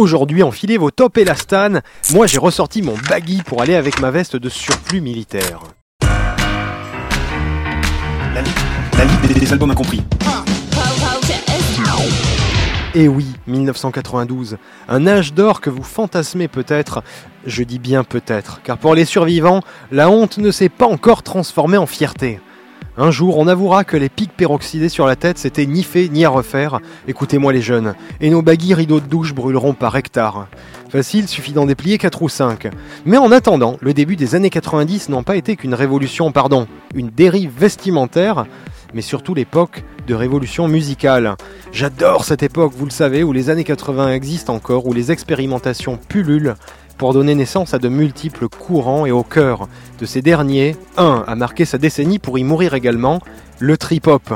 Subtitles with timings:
[0.00, 1.82] Aujourd'hui, enfilez vos top élastanes.
[2.12, 5.58] Moi, j'ai ressorti mon baggy pour aller avec ma veste de surplus militaire.
[8.32, 8.50] La, li-
[8.96, 10.00] la liste des, des albums incompris.
[12.94, 14.58] Et oui, 1992,
[14.88, 17.02] un âge d'or que vous fantasmez peut-être,
[17.44, 19.60] je dis bien peut-être, car pour les survivants,
[19.90, 22.40] la honte ne s'est pas encore transformée en fierté.
[22.96, 26.24] Un jour, on avouera que les pics peroxydés sur la tête, c'était ni fait ni
[26.24, 30.48] à refaire, écoutez-moi les jeunes, et nos baguilles rideaux de douche brûleront par hectare.
[30.90, 32.68] Facile, suffit d'en déplier 4 ou 5.
[33.06, 37.10] Mais en attendant, le début des années 90 n'ont pas été qu'une révolution, pardon, une
[37.10, 38.44] dérive vestimentaire,
[38.92, 41.36] mais surtout l'époque de révolution musicale.
[41.72, 45.96] J'adore cette époque, vous le savez, où les années 80 existent encore, où les expérimentations
[46.08, 46.56] pullulent
[47.00, 49.68] pour donner naissance à de multiples courants et au cœur
[49.98, 53.20] de ces derniers, un a marqué sa décennie pour y mourir également,
[53.58, 54.34] le trip-hop.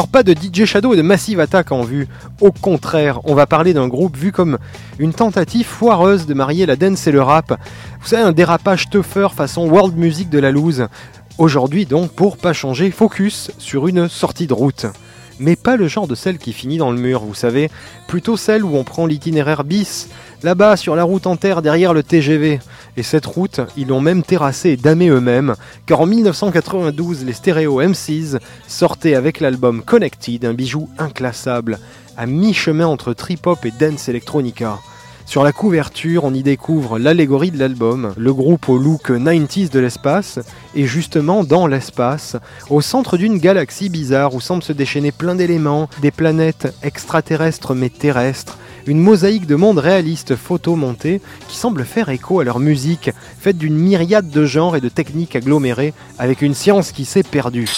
[0.00, 2.08] Alors pas de DJ Shadow et de Massive Attack en vue.
[2.40, 4.56] Au contraire, on va parler d'un groupe vu comme
[4.98, 7.60] une tentative foireuse de marier la dance et le rap.
[8.00, 10.86] Vous savez, un dérapage tougher façon world music de la loose.
[11.36, 14.86] Aujourd'hui donc, pour pas changer, focus sur une sortie de route.
[15.42, 17.70] Mais pas le genre de celle qui finit dans le mur, vous savez,
[18.06, 20.10] plutôt celle où on prend l'itinéraire bis,
[20.42, 22.60] là-bas sur la route en terre derrière le TGV.
[22.98, 25.54] Et cette route, ils l'ont même terrassée et damée eux-mêmes,
[25.86, 28.38] car en 1992, les stéréo MCs
[28.68, 31.78] sortaient avec l'album Connected, un bijou inclassable,
[32.18, 34.78] à mi-chemin entre trip-hop et dance electronica.
[35.30, 39.78] Sur la couverture, on y découvre l'allégorie de l'album, le groupe au look 90s de
[39.78, 40.40] l'espace,
[40.74, 42.36] et justement dans l'espace,
[42.68, 47.90] au centre d'une galaxie bizarre où semblent se déchaîner plein d'éléments, des planètes extraterrestres mais
[47.90, 48.58] terrestres,
[48.88, 53.76] une mosaïque de mondes réalistes photomontés qui semble faire écho à leur musique, faite d'une
[53.76, 57.68] myriade de genres et de techniques agglomérées, avec une science qui s'est perdue.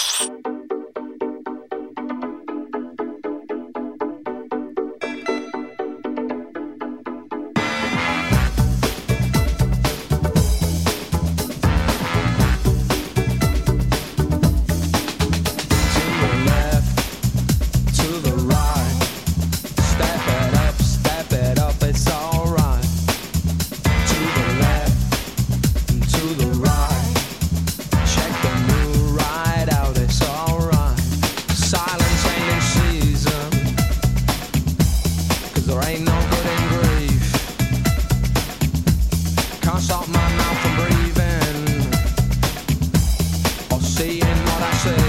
[44.02, 45.01] seeing what I see.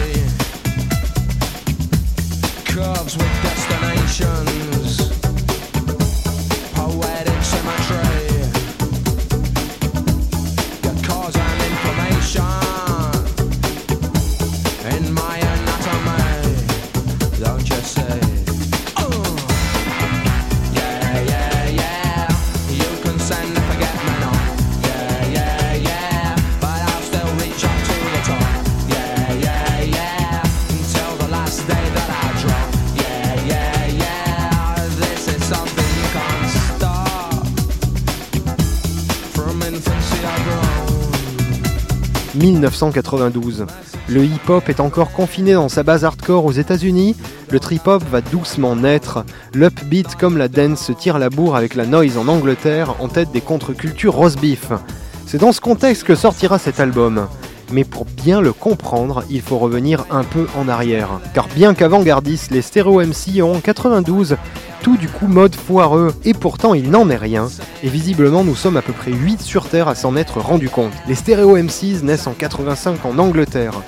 [42.43, 43.65] 1992.
[44.09, 47.15] Le hip-hop est encore confiné dans sa base hardcore aux États-Unis.
[47.49, 49.23] Le trip-hop va doucement naître.
[49.53, 53.31] L'upbeat comme la dance se tire la bourre avec la noise en Angleterre en tête
[53.31, 54.73] des contre-cultures roast beef.
[55.25, 57.27] C'est dans ce contexte que sortira cet album.
[57.71, 61.21] Mais pour bien le comprendre, il faut revenir un peu en arrière.
[61.33, 64.35] Car bien qu'avant-gardistes, les stéréo MC ont en 92
[64.83, 67.47] tout du coup mode foireux, et pourtant il n'en est rien,
[67.83, 70.91] et visiblement nous sommes à peu près 8 sur Terre à s'en être rendu compte.
[71.07, 73.81] Les stéréo MCs naissent en 85 en Angleterre.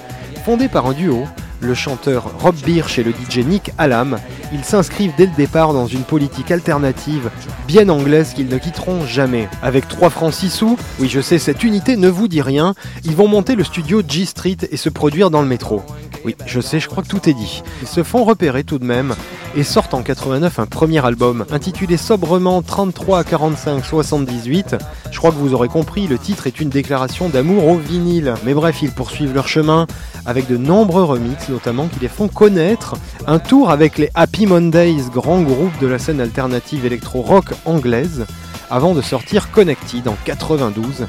[0.45, 1.25] Fondés par un duo,
[1.59, 4.19] le chanteur Rob Birch et le DJ Nick Hallam,
[4.53, 7.29] ils s'inscrivent dès le départ dans une politique alternative
[7.67, 9.49] bien anglaise qu'ils ne quitteront jamais.
[9.61, 13.15] Avec 3 francs 6 sous, oui je sais cette unité ne vous dit rien, ils
[13.15, 15.81] vont monter le studio G Street et se produire dans le métro.
[16.25, 17.61] Oui, je sais, je crois que tout est dit.
[17.83, 19.13] Ils se font repérer tout de même
[19.55, 24.75] et sortent en 89 un premier album intitulé sobrement 33 à 45 78.
[25.11, 28.33] Je crois que vous aurez compris, le titre est une déclaration d'amour au vinyle.
[28.43, 29.85] Mais bref, ils poursuivent leur chemin
[30.25, 32.95] avec de nombreux remixes notamment qui les font connaître.
[33.27, 38.25] Un tour avec les Happy Mondays, grand groupe de la scène alternative électro-rock anglaise,
[38.71, 41.05] avant de sortir Connected en 92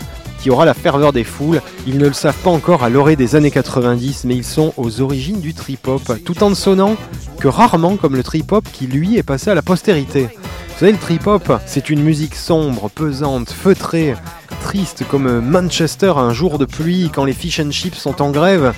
[0.47, 1.61] qui aura la ferveur des foules.
[1.89, 5.01] Ils ne le savent pas encore à l'orée des années 90, mais ils sont aux
[5.01, 6.95] origines du trip-hop, tout en ne sonnant
[7.41, 10.29] que rarement comme le trip-hop qui lui est passé à la postérité.
[10.69, 14.15] Vous savez, le trip-hop, c'est une musique sombre, pesante, feutrée,
[14.63, 18.73] triste comme Manchester un jour de pluie quand les fish and chips sont en grève.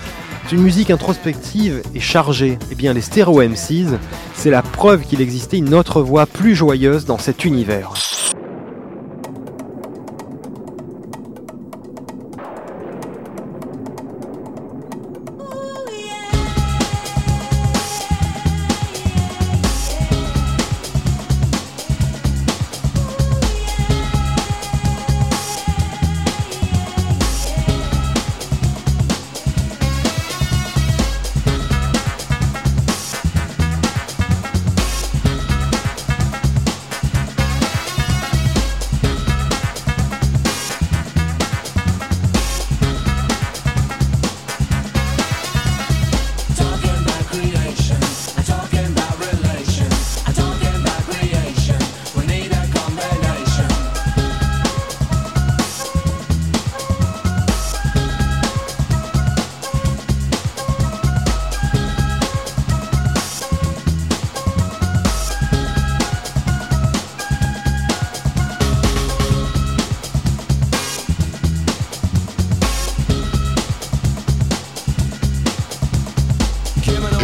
[0.47, 2.59] C'est une musique introspective et chargée.
[2.73, 3.99] Eh bien, les Stereo MCs,
[4.33, 7.93] c'est la preuve qu'il existait une autre voix plus joyeuse dans cet univers.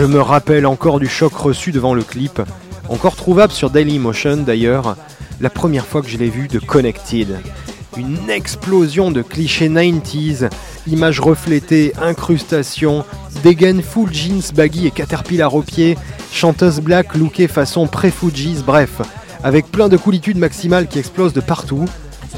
[0.04, 2.42] Je me rappelle encore du choc reçu devant le clip,
[2.90, 4.98] encore trouvable sur Dailymotion d'ailleurs,
[5.40, 7.38] la première fois que je l'ai vu de Connected.
[7.96, 10.50] Une explosion de clichés 90s,
[10.88, 13.06] images reflétées, incrustations,
[13.42, 15.96] dégaine full jeans baggy et caterpillar aux pieds,
[16.30, 19.00] chanteuse black lookée façon pré-Fujis, bref,
[19.42, 21.86] avec plein de coolitude maximale qui explosent de partout,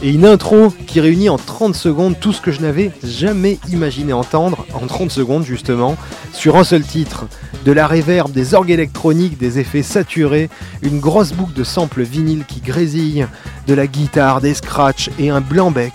[0.02, 4.12] et une intro qui réunit en 30 secondes tout ce que je n'avais jamais imaginé
[4.12, 5.96] entendre, en 30 secondes justement,
[6.32, 7.26] sur un seul titre.
[7.64, 10.50] De la réverb, des orgues électroniques, des effets saturés,
[10.82, 13.26] une grosse boucle de samples vinyle qui grésille,
[13.66, 15.92] de la guitare, des scratchs et un blanc-bec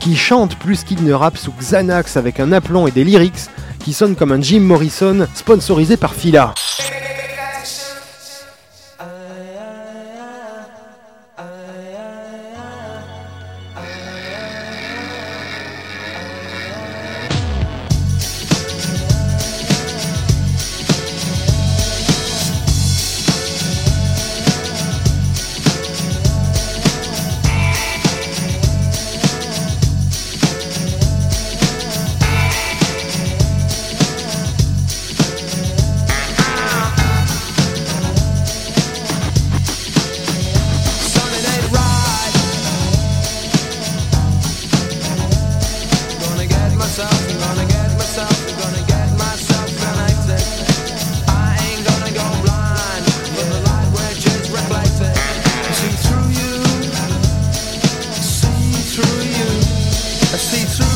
[0.00, 3.48] qui chante plus qu'il ne rappe sous Xanax avec un aplomb et des lyrics
[3.82, 6.54] qui sonnent comme un Jim Morrison sponsorisé par Fila.
[60.36, 60.95] I see through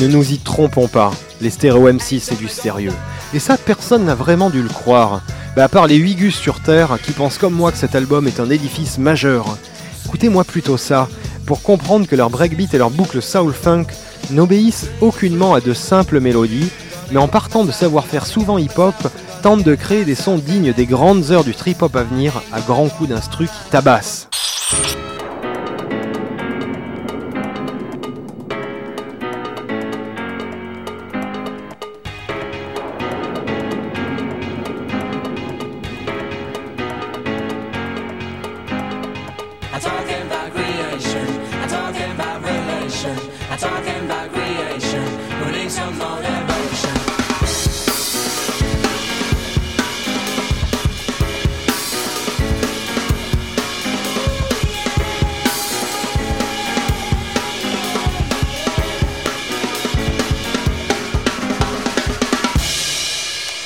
[0.00, 2.92] Ne nous y trompons pas, les stéréo M6 c'est du sérieux.
[3.32, 5.22] Et ça, personne n'a vraiment dû le croire.
[5.54, 8.26] Bah, à part les 8 gus sur Terre qui pensent comme moi que cet album
[8.26, 9.56] est un édifice majeur.
[10.04, 11.08] Écoutez-moi plutôt ça,
[11.46, 13.86] pour comprendre que leur breakbeat et leur boucle soul funk
[14.30, 16.70] n'obéissent aucunement à de simples mélodies,
[17.12, 18.96] mais en partant de savoir-faire souvent hip-hop,
[19.42, 22.88] tentent de créer des sons dignes des grandes heures du trip-hop à venir à grands
[22.88, 24.28] coups d'instru qui tabassent.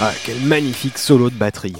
[0.01, 1.75] Ah, quel magnifique solo de batterie.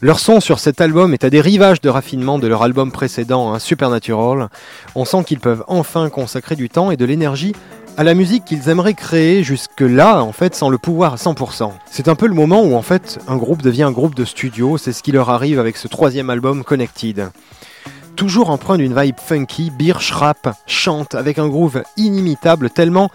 [0.00, 3.54] Leur son sur cet album est à des rivages de raffinement de leur album précédent,
[3.54, 4.48] hein, Supernatural.
[4.96, 7.54] On sent qu'ils peuvent enfin consacrer du temps et de l'énergie
[7.96, 11.70] à la musique qu'ils aimeraient créer jusque-là, en fait, sans le pouvoir à 100%.
[11.88, 14.76] C'est un peu le moment où, en fait, un groupe devient un groupe de studio,
[14.76, 17.30] c'est ce qui leur arrive avec ce troisième album, Connected.
[18.16, 23.10] Toujours empreint d'une vibe funky, Birch rap, chante avec un groove inimitable tellement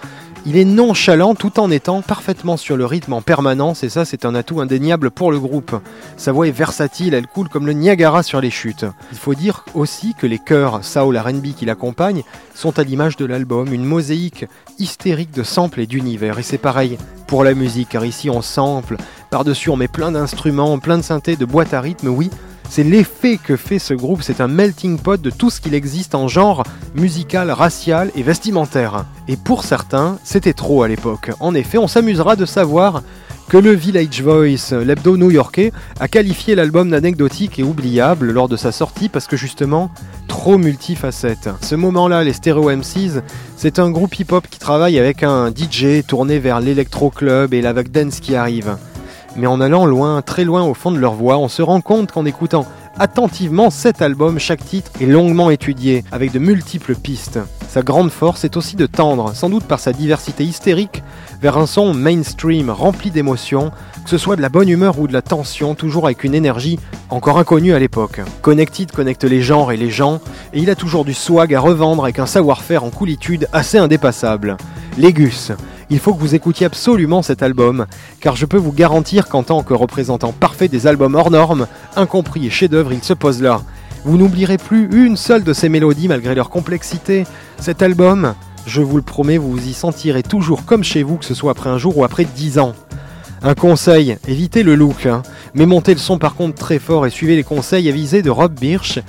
[0.45, 4.25] il est nonchalant tout en étant parfaitement sur le rythme en permanence et ça c'est
[4.25, 5.75] un atout indéniable pour le groupe.
[6.17, 8.85] Sa voix est versatile, elle coule comme le Niagara sur les chutes.
[9.11, 12.23] Il faut dire aussi que les chœurs Saul R&B qui l'accompagnent
[12.55, 14.45] sont à l'image de l'album, une mosaïque
[14.79, 16.39] hystérique de samples et d'univers.
[16.39, 18.97] Et c'est pareil pour la musique car ici on sample,
[19.29, 22.29] par-dessus on met plein d'instruments, plein de synthés, de boîtes à rythme, oui,
[22.71, 26.15] c'est l'effet que fait ce groupe, c'est un melting pot de tout ce qu'il existe
[26.15, 26.63] en genre
[26.95, 29.03] musical, racial et vestimentaire.
[29.27, 31.31] Et pour certains, c'était trop à l'époque.
[31.41, 33.03] En effet, on s'amusera de savoir
[33.49, 38.71] que le Village Voice, l'hebdo new-yorkais, a qualifié l'album d'anecdotique et oubliable lors de sa
[38.71, 39.91] sortie parce que justement,
[40.29, 41.49] trop multifacette.
[41.59, 43.19] Ce moment-là, les Stereo MCs,
[43.57, 47.91] c'est un groupe hip-hop qui travaille avec un DJ tourné vers l'électro-club et la vague
[47.91, 48.77] dance qui arrive.
[49.35, 52.11] Mais en allant loin, très loin au fond de leur voix, on se rend compte
[52.11, 52.65] qu'en écoutant
[52.99, 57.39] attentivement cet album, chaque titre est longuement étudié, avec de multiples pistes.
[57.69, 61.01] Sa grande force est aussi de tendre, sans doute par sa diversité hystérique,
[61.41, 63.71] vers un son mainstream rempli d'émotions,
[64.03, 66.79] que ce soit de la bonne humeur ou de la tension, toujours avec une énergie
[67.09, 68.21] encore inconnue à l'époque.
[68.41, 70.19] Connected connecte les genres et les gens,
[70.53, 74.57] et il a toujours du swag à revendre avec un savoir-faire en coolitude assez indépassable.
[74.97, 75.53] Légus,
[75.91, 77.85] il faut que vous écoutiez absolument cet album,
[78.21, 81.67] car je peux vous garantir qu'en tant que représentant parfait des albums hors normes,
[81.97, 83.61] incompris et chefs-d'œuvre, il se pose là.
[84.05, 87.25] Vous n'oublierez plus une seule de ces mélodies malgré leur complexité.
[87.59, 91.25] Cet album, je vous le promets, vous vous y sentirez toujours comme chez vous, que
[91.25, 92.73] ce soit après un jour ou après dix ans.
[93.43, 95.23] Un conseil, évitez le look, hein.
[95.55, 98.53] mais montez le son par contre très fort et suivez les conseils avisés de Rob
[98.57, 98.99] Birch,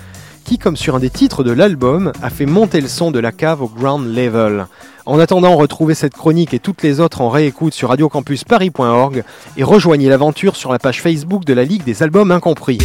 [0.44, 3.30] qui, comme sur un des titres de l'album, a fait monter le son de la
[3.30, 4.66] cave au ground level.
[5.04, 9.25] En attendant, retrouvez cette chronique et toutes les autres en réécoute sur radiocampusparis.org
[9.56, 12.78] et rejoignez l'aventure sur la page Facebook de la Ligue des albums incompris.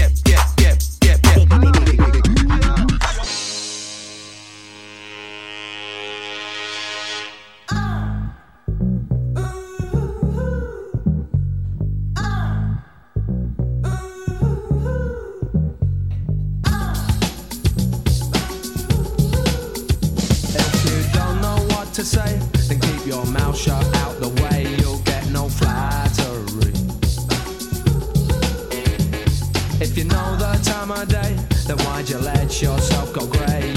[29.80, 31.36] If you know the time of day,
[31.68, 33.77] then why'd you let yourself go grey?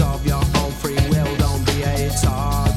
[0.00, 1.36] Of your own free will.
[1.36, 2.76] Don't be a target.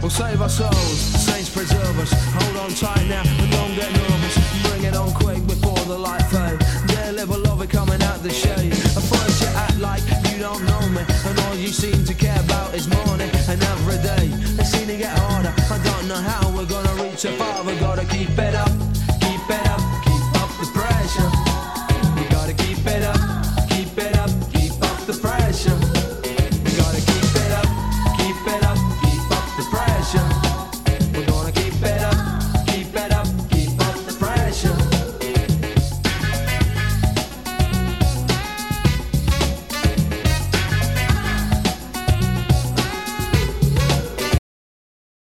[0.00, 2.12] We'll save our souls, saints preserve us.
[2.36, 4.36] Hold on tight now and don't get nervous.
[4.68, 6.22] Bring it on quick before the light
[7.26, 8.72] lover coming out the shade.
[9.40, 12.86] You act like you don't know me, and all you seem to care about is.
[13.50, 14.28] And every day
[14.62, 15.54] seem to get harder.
[15.70, 17.64] I don't know how we're gonna reach far.
[17.80, 18.77] Gotta keep it up.